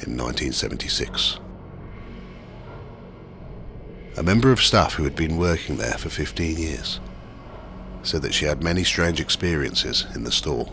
in 0.05 0.17
1976. 0.17 1.39
A 4.17 4.24
member 4.24 4.51
of 4.51 4.62
staff 4.62 4.93
who 4.93 5.03
had 5.03 5.15
been 5.15 5.38
working 5.38 5.77
there 5.77 5.98
for 5.98 6.10
15 6.10 6.58
years 6.58 7.00
said 8.03 8.22
that 8.22 8.33
she 8.33 8.45
had 8.45 8.62
many 8.62 8.83
strange 8.83 9.19
experiences 9.19 10.05
in 10.13 10.24
the 10.24 10.31
store, 10.31 10.72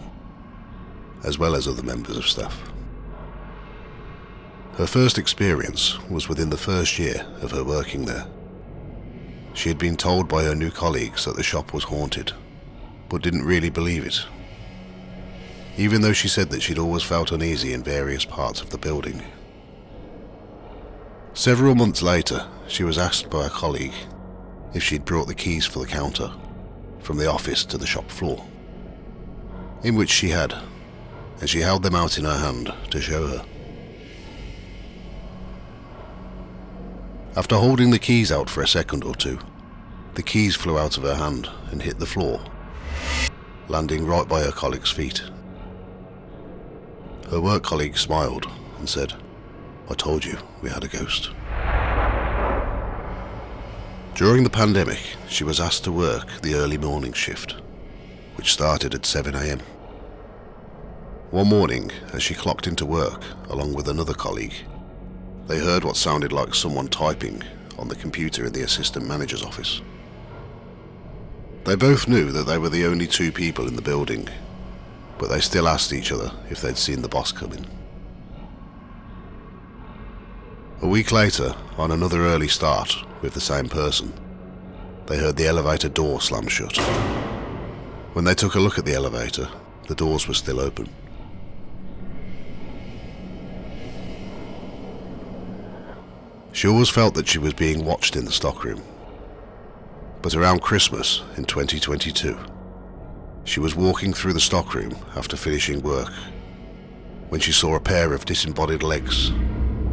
as 1.25 1.39
well 1.39 1.55
as 1.55 1.67
other 1.67 1.83
members 1.83 2.17
of 2.17 2.27
staff. 2.27 2.61
Her 4.75 4.87
first 4.87 5.17
experience 5.17 5.99
was 6.09 6.29
within 6.29 6.51
the 6.51 6.57
first 6.57 6.99
year 6.99 7.25
of 7.41 7.53
her 7.53 7.65
working 7.65 8.05
there. 8.05 8.27
She 9.55 9.69
had 9.69 9.79
been 9.79 9.97
told 9.97 10.29
by 10.29 10.45
her 10.45 10.55
new 10.55 10.71
colleagues 10.71 11.25
that 11.25 11.37
the 11.37 11.43
shop 11.43 11.73
was 11.73 11.85
haunted, 11.85 12.33
but 13.09 13.23
didn't 13.23 13.45
really 13.45 13.71
believe 13.71 14.05
it. 14.05 14.25
Even 15.77 16.03
though 16.03 16.13
she 16.13 16.29
said 16.29 16.51
that 16.51 16.63
she'd 16.63 16.79
always 16.79 17.03
felt 17.03 17.33
uneasy 17.33 17.73
in 17.73 17.83
various 17.83 18.25
parts 18.25 18.61
of 18.61 18.71
the 18.71 18.79
building. 18.79 19.23
Several 21.33 21.75
months 21.75 22.03
later, 22.03 22.47
she 22.67 22.83
was 22.83 22.99
asked 22.99 23.31
by 23.31 23.47
a 23.47 23.51
colleague 23.51 23.95
if 24.75 24.83
she'd 24.83 25.05
brought 25.05 25.27
the 25.27 25.35
keys 25.35 25.67
for 25.67 25.79
the 25.79 25.87
counter 25.87 26.33
from 27.03 27.17
the 27.17 27.31
office 27.31 27.65
to 27.67 27.79
the 27.79 27.87
shop 27.87 28.11
floor, 28.11 28.45
in 29.83 29.97
which 29.97 30.11
she 30.11 30.29
had, 30.29 30.55
and 31.41 31.49
she 31.49 31.61
held 31.61 31.83
them 31.83 31.95
out 31.95 32.19
in 32.19 32.25
her 32.25 32.39
hand 32.39 32.73
to 32.91 33.01
show 33.01 33.27
her. 33.27 33.45
After 37.37 37.57
holding 37.57 37.91
the 37.91 37.99
keys 37.99 38.33
out 38.33 38.51
for 38.51 38.63
a 38.63 38.69
second 38.69 39.05
or 39.05 39.15
two, 39.15 39.39
the 40.15 40.23
keys 40.23 40.57
flew 40.57 40.79
out 40.79 40.97
of 40.97 41.05
her 41.05 41.15
hand 41.15 41.49
and 41.71 41.81
hit 41.81 41.99
the 41.99 42.07
floor, 42.07 42.41
landing 43.69 44.05
right 44.05 44.29
by 44.29 44.43
her 44.43 44.51
colleague's 44.51 44.91
feet. 44.91 45.23
Her 47.31 47.41
work 47.41 47.63
colleague 47.63 47.97
smiled 47.97 48.47
and 48.79 48.89
said, 48.89 49.15
I 49.89 49.95
told 49.95 50.25
you 50.25 50.37
we 50.63 50.71
had 50.71 50.83
a 50.83 50.89
ghost. 50.89 51.31
During 54.15 54.45
the 54.45 54.51
pandemic, 54.51 55.01
she 55.29 55.45
was 55.45 55.61
asked 55.61 55.85
to 55.85 55.93
work 55.93 56.43
the 56.43 56.55
early 56.55 56.77
morning 56.77 57.13
shift, 57.13 57.57
which 58.35 58.53
started 58.53 58.95
at 58.95 59.03
7am. 59.03 59.63
One 61.31 61.49
morning, 61.49 61.91
as 62.13 62.23
she 62.23 62.35
clocked 62.35 62.67
into 62.67 62.85
work 62.85 63.23
along 63.49 63.73
with 63.73 63.89
another 63.89 64.13
colleague, 64.13 64.55
they 65.47 65.59
heard 65.59 65.85
what 65.85 65.97
sounded 65.97 66.33
like 66.33 66.55
someone 66.55 66.89
typing 66.89 67.43
on 67.79 67.89
the 67.89 67.97
computer 67.97 68.45
in 68.45 68.53
the 68.53 68.63
assistant 68.63 69.07
manager's 69.07 69.45
office. 69.45 69.81
They 71.65 71.77
both 71.77 72.09
knew 72.09 72.31
that 72.33 72.47
they 72.47 72.59
were 72.59 72.69
the 72.69 72.87
only 72.87 73.07
two 73.07 73.33
people 73.33 73.69
in 73.69 73.77
the 73.77 73.83
building, 73.83 74.29
but 75.19 75.31
they 75.31 75.41
still 75.41 75.69
asked 75.69 75.93
each 75.93 76.13
other 76.13 76.31
if 76.51 76.61
they'd 76.61 76.77
seen 76.77 77.01
the 77.01 77.09
boss 77.09 77.33
coming. 77.33 77.65
A 80.83 80.89
week 80.89 81.13
later, 81.13 81.55
on 81.77 81.91
another 81.91 82.23
early 82.23 82.49
start 82.49 82.97
with 83.21 83.35
the 83.35 83.41
same 83.41 83.69
person, 83.69 84.15
they 85.09 85.19
heard 85.19 85.37
the 85.37 85.47
elevator 85.47 85.91
door 85.91 86.23
slam 86.23 86.49
shut. 86.49 86.75
When 88.15 88.25
they 88.25 88.33
took 88.33 88.55
a 88.55 88.61
look 88.61 88.79
at 88.79 88.87
the 88.87 88.95
elevator, 88.95 89.47
the 89.89 89.95
doors 89.95 90.27
were 90.27 90.33
still 90.33 90.59
open. 90.59 90.89
She 96.53 96.67
always 96.67 96.89
felt 96.89 97.15
that 97.15 97.29
she 97.29 97.39
was 97.39 97.53
being 97.53 97.85
watched 97.85 98.17
in 98.17 98.25
the 98.25 98.33
stockroom. 98.33 98.83
But 100.23 100.35
around 100.35 100.63
Christmas 100.63 101.23
in 101.37 101.45
2022, 101.45 102.39
she 103.45 103.61
was 103.61 103.77
walking 103.77 104.15
through 104.15 104.33
the 104.33 104.41
stockroom 104.41 104.97
after 105.15 105.37
finishing 105.37 105.83
work 105.83 106.13
when 107.29 107.43
she 107.43 107.53
saw 107.53 107.75
a 107.75 107.81
pair 107.81 108.15
of 108.15 108.25
disembodied 108.25 108.83
legs 108.83 109.31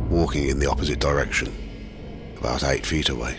walking 0.09 0.47
in 0.47 0.59
the 0.59 0.69
opposite 0.69 0.99
direction, 0.99 1.53
about 2.37 2.63
eight 2.63 2.85
feet 2.85 3.09
away. 3.09 3.37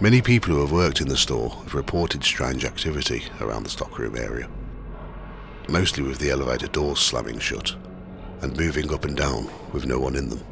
Many 0.00 0.20
people 0.20 0.52
who 0.54 0.60
have 0.60 0.72
worked 0.72 1.00
in 1.00 1.08
the 1.08 1.16
store 1.16 1.50
have 1.50 1.74
reported 1.74 2.22
strange 2.22 2.64
activity 2.64 3.24
around 3.40 3.62
the 3.62 3.70
stockroom 3.70 4.16
area, 4.16 4.48
mostly 5.68 6.02
with 6.02 6.18
the 6.18 6.30
elevator 6.30 6.66
doors 6.66 6.98
slamming 6.98 7.38
shut 7.38 7.74
and 8.42 8.56
moving 8.56 8.92
up 8.92 9.04
and 9.04 9.16
down 9.16 9.48
with 9.72 9.86
no 9.86 9.98
one 9.98 10.16
in 10.16 10.28
them. 10.28 10.42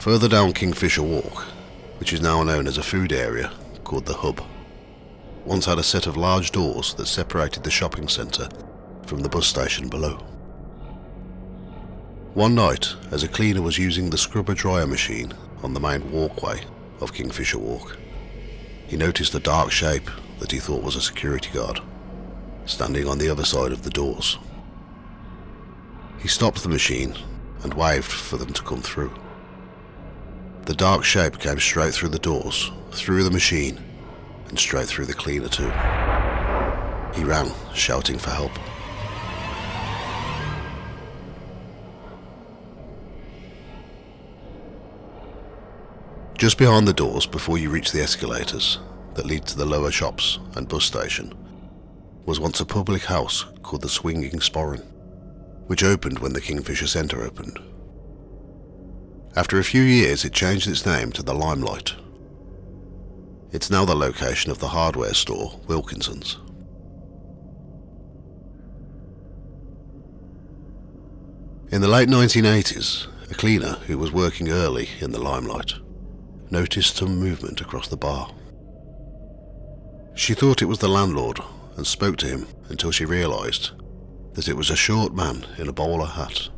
Further 0.00 0.28
down 0.28 0.52
Kingfisher 0.52 1.02
Walk, 1.02 1.42
which 1.98 2.12
is 2.12 2.20
now 2.20 2.42
known 2.42 2.66
as 2.66 2.78
a 2.78 2.82
food 2.82 3.12
area 3.12 3.52
called 3.84 4.06
the 4.06 4.14
Hub, 4.14 4.42
once 5.48 5.64
had 5.64 5.78
a 5.78 5.82
set 5.82 6.06
of 6.06 6.18
large 6.18 6.52
doors 6.52 6.92
that 6.94 7.06
separated 7.06 7.64
the 7.64 7.70
shopping 7.70 8.06
centre 8.06 8.46
from 9.06 9.20
the 9.20 9.28
bus 9.30 9.46
station 9.46 9.88
below. 9.88 10.16
One 12.34 12.54
night, 12.54 12.94
as 13.10 13.22
a 13.22 13.28
cleaner 13.28 13.62
was 13.62 13.78
using 13.78 14.10
the 14.10 14.18
scrubber 14.18 14.52
dryer 14.52 14.86
machine 14.86 15.32
on 15.62 15.72
the 15.72 15.80
main 15.80 16.12
walkway 16.12 16.60
of 17.00 17.14
Kingfisher 17.14 17.58
Walk, 17.58 17.96
he 18.86 18.98
noticed 18.98 19.34
a 19.34 19.40
dark 19.40 19.70
shape 19.70 20.10
that 20.38 20.52
he 20.52 20.58
thought 20.58 20.82
was 20.82 20.96
a 20.96 21.00
security 21.00 21.50
guard, 21.50 21.80
standing 22.66 23.08
on 23.08 23.16
the 23.16 23.30
other 23.30 23.46
side 23.46 23.72
of 23.72 23.84
the 23.84 23.90
doors. 23.90 24.38
He 26.18 26.28
stopped 26.28 26.62
the 26.62 26.68
machine 26.68 27.14
and 27.62 27.72
waved 27.72 28.12
for 28.12 28.36
them 28.36 28.52
to 28.52 28.62
come 28.62 28.82
through. 28.82 29.14
The 30.66 30.74
dark 30.74 31.04
shape 31.04 31.38
came 31.38 31.58
straight 31.58 31.94
through 31.94 32.10
the 32.10 32.18
doors, 32.18 32.70
through 32.92 33.24
the 33.24 33.30
machine, 33.30 33.82
and 34.48 34.58
straight 34.58 34.86
through 34.86 35.06
the 35.06 35.14
cleaner 35.14 35.48
too. 35.48 35.70
He 37.14 37.24
ran, 37.24 37.50
shouting 37.74 38.18
for 38.18 38.30
help. 38.30 38.52
Just 46.38 46.56
behind 46.56 46.86
the 46.86 46.92
doors, 46.92 47.26
before 47.26 47.58
you 47.58 47.68
reach 47.68 47.90
the 47.90 48.00
escalators, 48.00 48.78
that 49.14 49.26
lead 49.26 49.44
to 49.46 49.58
the 49.58 49.66
lower 49.66 49.90
shops 49.90 50.38
and 50.54 50.68
bus 50.68 50.84
station 50.84 51.34
was 52.26 52.38
once 52.38 52.60
a 52.60 52.64
public 52.64 53.02
house 53.02 53.44
called 53.62 53.82
the 53.82 53.88
Swinging 53.88 54.38
Sporran, 54.38 54.84
which 55.66 55.82
opened 55.82 56.20
when 56.20 56.32
the 56.34 56.40
Kingfisher 56.40 56.86
Centre 56.86 57.22
opened. 57.22 57.58
After 59.34 59.58
a 59.58 59.64
few 59.64 59.82
years, 59.82 60.24
it 60.24 60.32
changed 60.32 60.68
its 60.68 60.86
name 60.86 61.10
to 61.12 61.22
the 61.22 61.34
Limelight. 61.34 61.94
It's 63.50 63.70
now 63.70 63.86
the 63.86 63.94
location 63.94 64.50
of 64.50 64.58
the 64.58 64.68
hardware 64.68 65.14
store 65.14 65.58
Wilkinson's. 65.66 66.36
In 71.70 71.80
the 71.80 71.88
late 71.88 72.10
1980s, 72.10 73.06
a 73.30 73.34
cleaner 73.34 73.74
who 73.86 73.96
was 73.96 74.12
working 74.12 74.50
early 74.50 74.90
in 75.00 75.12
the 75.12 75.20
limelight 75.20 75.74
noticed 76.50 76.96
some 76.96 77.18
movement 77.18 77.62
across 77.62 77.88
the 77.88 77.96
bar. 77.96 78.30
She 80.14 80.34
thought 80.34 80.60
it 80.60 80.66
was 80.66 80.80
the 80.80 80.88
landlord 80.88 81.40
and 81.76 81.86
spoke 81.86 82.18
to 82.18 82.26
him 82.26 82.46
until 82.68 82.90
she 82.90 83.06
realised 83.06 83.70
that 84.34 84.48
it 84.48 84.56
was 84.56 84.68
a 84.68 84.76
short 84.76 85.14
man 85.14 85.46
in 85.56 85.68
a 85.68 85.72
bowler 85.72 86.06
hat 86.06 86.50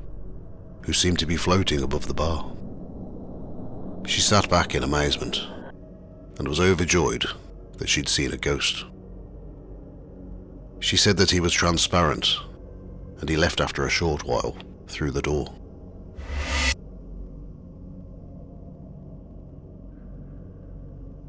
who 0.83 0.93
seemed 0.93 1.21
to 1.21 1.27
be 1.27 1.37
floating 1.37 1.83
above 1.83 2.07
the 2.07 2.15
bar. 2.15 2.51
She 4.07 4.21
sat 4.21 4.49
back 4.51 4.75
in 4.75 4.83
amazement 4.83 5.41
and 6.41 6.49
was 6.49 6.59
overjoyed 6.59 7.27
that 7.77 7.89
she'd 7.91 8.09
seen 8.09 8.33
a 8.33 8.37
ghost. 8.39 8.87
She 10.81 10.97
said 10.97 11.19
that 11.19 11.31
he 11.31 11.39
was 11.39 11.53
transparent 11.53 12.39
and 13.21 13.29
he 13.29 13.37
left 13.37 13.61
after 13.61 13.85
a 13.85 13.91
short 13.91 14.25
while 14.25 14.57
through 14.87 15.11
the 15.11 15.21
door. 15.21 15.55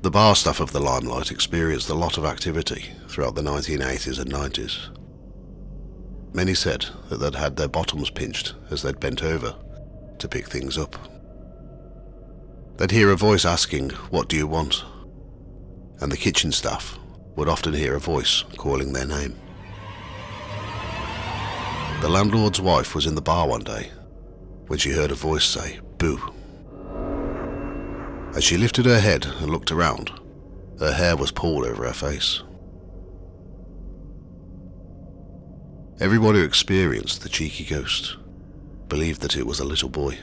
The 0.01 0.09
bar 0.09 0.33
staff 0.33 0.61
of 0.61 0.71
the 0.71 0.79
Limelight 0.79 1.29
experienced 1.29 1.89
a 1.89 1.93
lot 1.93 2.17
of 2.17 2.23
activity 2.23 2.85
throughout 3.09 3.35
the 3.35 3.41
1980s 3.41 4.17
and 4.17 4.31
90s. 4.31 4.97
Many 6.33 6.53
said 6.53 6.85
that 7.09 7.17
they'd 7.17 7.35
had 7.35 7.57
their 7.57 7.67
bottoms 7.67 8.09
pinched 8.09 8.53
as 8.69 8.81
they'd 8.81 9.01
bent 9.01 9.23
over 9.23 9.55
to 10.19 10.27
pick 10.29 10.47
things 10.47 10.77
up. 10.77 10.95
They'd 12.77 12.91
hear 12.91 13.11
a 13.11 13.17
voice 13.17 13.43
asking, 13.43 13.89
What 14.09 14.29
do 14.29 14.37
you 14.37 14.47
want? 14.47 14.85
And 16.01 16.11
the 16.11 16.17
kitchen 16.17 16.51
staff 16.51 16.97
would 17.35 17.47
often 17.47 17.73
hear 17.73 17.95
a 17.95 17.99
voice 17.99 18.43
calling 18.57 18.91
their 18.91 19.05
name. 19.05 19.39
The 22.01 22.09
landlord's 22.09 22.59
wife 22.59 22.95
was 22.95 23.05
in 23.05 23.15
the 23.15 23.21
bar 23.21 23.47
one 23.47 23.61
day 23.61 23.91
when 24.67 24.79
she 24.79 24.91
heard 24.91 25.11
a 25.11 25.15
voice 25.15 25.45
say, 25.45 25.79
Boo. 25.97 26.19
As 28.35 28.43
she 28.43 28.57
lifted 28.57 28.85
her 28.85 28.99
head 28.99 29.25
and 29.25 29.49
looked 29.49 29.71
around, 29.71 30.11
her 30.79 30.93
hair 30.93 31.15
was 31.15 31.31
pulled 31.31 31.65
over 31.65 31.85
her 31.85 31.93
face. 31.93 32.41
Everyone 35.99 36.33
who 36.33 36.43
experienced 36.43 37.21
the 37.21 37.29
cheeky 37.29 37.65
ghost 37.65 38.17
believed 38.87 39.21
that 39.21 39.37
it 39.37 39.45
was 39.45 39.59
a 39.59 39.65
little 39.65 39.89
boy. 39.89 40.17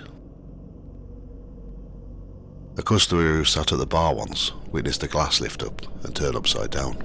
A 2.79 2.83
customer 2.83 3.23
who 3.23 3.45
sat 3.45 3.73
at 3.73 3.79
the 3.79 3.87
bar 3.87 4.15
once 4.15 4.53
witnessed 4.71 5.03
a 5.03 5.09
glass 5.09 5.41
lift 5.41 5.65
up 5.65 5.83
and 6.05 6.15
turn 6.15 6.37
upside 6.37 6.71
down. 6.71 6.97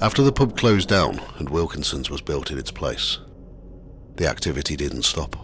After 0.00 0.22
the 0.22 0.32
pub 0.32 0.56
closed 0.56 0.88
down 0.88 1.20
and 1.38 1.50
Wilkinson's 1.50 2.08
was 2.08 2.20
built 2.20 2.52
in 2.52 2.58
its 2.58 2.70
place, 2.70 3.18
the 4.14 4.28
activity 4.28 4.76
didn't 4.76 5.02
stop. 5.02 5.34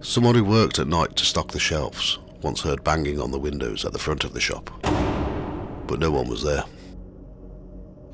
Someone 0.00 0.34
who 0.34 0.44
worked 0.44 0.78
at 0.78 0.88
night 0.88 1.14
to 1.16 1.26
stock 1.26 1.52
the 1.52 1.60
shelves 1.60 2.20
once 2.40 2.62
heard 2.62 2.84
banging 2.84 3.20
on 3.20 3.32
the 3.32 3.38
windows 3.38 3.84
at 3.84 3.92
the 3.92 3.98
front 3.98 4.24
of 4.24 4.32
the 4.32 4.40
shop, 4.40 4.70
but 5.86 6.00
no 6.00 6.10
one 6.10 6.26
was 6.26 6.42
there. 6.42 6.64